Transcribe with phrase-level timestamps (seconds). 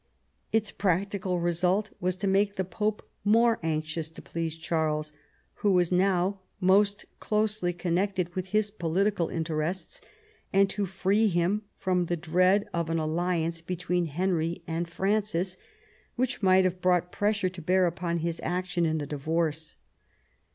[0.51, 5.13] Its practical result was to make the Pope more anxious to please Charles,
[5.57, 10.01] who was now most closely connected with his political interests,
[10.51, 15.55] and to free him from the dread of an alliance between Henry and Francis,
[16.15, 19.75] which might have brought pressure to bear upon his action in the divorce.